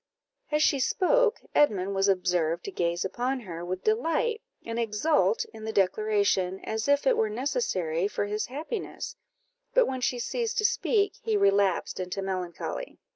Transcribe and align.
As 0.51 0.63
she 0.63 0.79
spoke, 0.79 1.41
Edmund 1.53 1.93
was 1.93 2.07
observed 2.07 2.63
to 2.65 2.71
gaze 2.71 3.05
upon 3.05 3.41
her 3.41 3.63
with 3.63 3.83
delight, 3.83 4.41
and 4.65 4.79
exult 4.79 5.45
in 5.53 5.63
the 5.63 5.71
declaration, 5.71 6.59
as 6.63 6.87
if 6.87 7.05
it 7.05 7.15
were 7.15 7.29
necessary 7.29 8.07
for 8.07 8.25
his 8.25 8.47
happiness; 8.47 9.15
but 9.75 9.85
when 9.85 10.01
she 10.01 10.17
ceased 10.17 10.57
to 10.57 10.65
speak, 10.65 11.17
he 11.21 11.37
relapsed 11.37 11.99
into 11.99 12.23
melancholy. 12.23 12.97